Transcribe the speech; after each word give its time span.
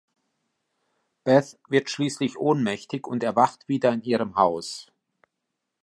Beth 1.23 1.59
wird 1.69 1.91
schließlich 1.91 2.35
ohnmächtig 2.39 3.05
und 3.05 3.21
erwacht 3.21 3.67
wieder 3.67 3.91
in 3.93 4.01
ihrem 4.01 4.35
Haus. 4.35 4.87